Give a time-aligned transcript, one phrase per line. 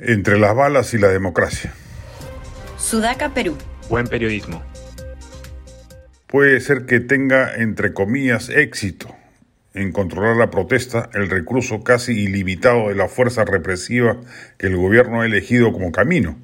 [0.00, 1.72] Entre las balas y la democracia.
[2.76, 3.56] Sudaca, Perú.
[3.90, 4.62] Buen periodismo.
[6.28, 9.14] Puede ser que tenga, entre comillas, éxito
[9.74, 14.16] en controlar la protesta el recurso casi ilimitado de la fuerza represiva
[14.56, 16.38] que el gobierno ha elegido como camino.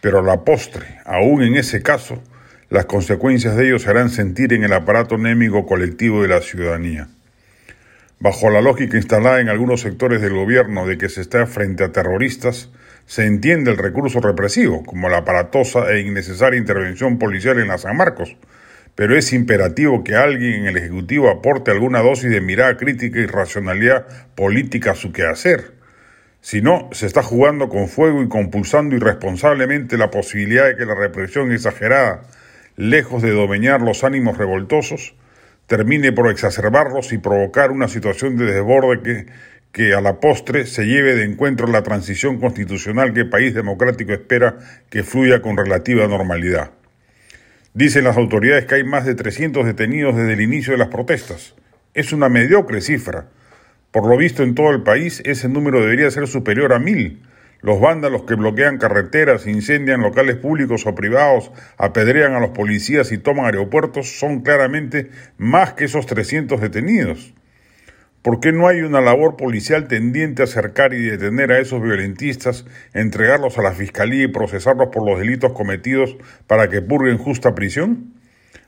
[0.00, 2.22] Pero a la postre, aún en ese caso,
[2.68, 7.08] las consecuencias de ello se harán sentir en el aparato anémico colectivo de la ciudadanía.
[8.20, 11.92] Bajo la lógica instalada en algunos sectores del gobierno de que se está frente a
[11.92, 12.70] terroristas,
[13.08, 17.96] se entiende el recurso represivo, como la aparatosa e innecesaria intervención policial en la San
[17.96, 18.36] Marcos,
[18.94, 23.24] pero es imperativo que alguien en el Ejecutivo aporte alguna dosis de mirada crítica y
[23.24, 25.72] racionalidad política a su quehacer.
[26.42, 30.94] Si no, se está jugando con fuego y compulsando irresponsablemente la posibilidad de que la
[30.94, 32.24] represión exagerada,
[32.76, 35.14] lejos de domeñar los ánimos revoltosos,
[35.66, 39.26] termine por exacerbarlos y provocar una situación de desborde que,
[39.78, 44.12] que a la postre se lleve de encuentro la transición constitucional que el país democrático
[44.12, 44.58] espera
[44.90, 46.72] que fluya con relativa normalidad.
[47.74, 51.54] Dicen las autoridades que hay más de 300 detenidos desde el inicio de las protestas.
[51.94, 53.28] Es una mediocre cifra.
[53.92, 57.22] Por lo visto en todo el país ese número debería ser superior a mil.
[57.60, 63.18] Los vándalos que bloquean carreteras, incendian locales públicos o privados, apedrean a los policías y
[63.18, 67.32] toman aeropuertos son claramente más que esos 300 detenidos.
[68.22, 72.66] ¿Por qué no hay una labor policial tendiente a acercar y detener a esos violentistas,
[72.92, 76.16] entregarlos a la fiscalía y procesarlos por los delitos cometidos
[76.48, 78.14] para que purguen justa prisión?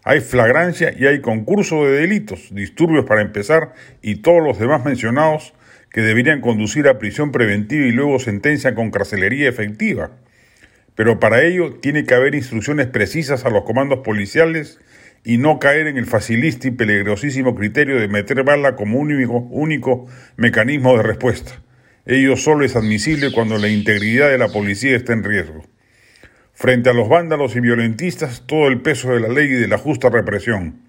[0.04, 5.52] Hay flagrancia y hay concurso de delitos, disturbios para empezar y todos los demás mencionados
[5.90, 10.12] que deberían conducir a prisión preventiva y luego sentencia con carcelería efectiva.
[10.94, 14.78] Pero para ello tiene que haber instrucciones precisas a los comandos policiales
[15.24, 20.06] y no caer en el facilista y peligrosísimo criterio de meter bala como único, único
[20.36, 21.60] mecanismo de respuesta.
[22.06, 25.64] Ello solo es admisible cuando la integridad de la policía está en riesgo.
[26.54, 29.78] Frente a los vándalos y violentistas, todo el peso de la ley y de la
[29.78, 30.82] justa represión.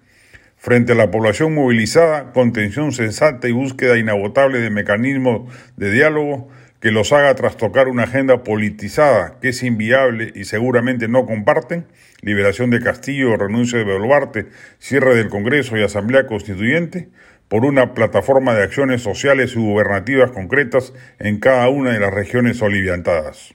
[0.56, 6.48] Frente a la población movilizada, contención sensata y búsqueda inagotable de mecanismos de diálogo
[6.82, 11.86] que los haga trastocar una agenda politizada que es inviable y seguramente no comparten,
[12.22, 14.48] liberación de Castillo, renuncia de Boluarte,
[14.80, 17.08] cierre del Congreso y Asamblea Constituyente,
[17.46, 22.60] por una plataforma de acciones sociales y gubernativas concretas en cada una de las regiones
[22.60, 23.54] oliviantadas.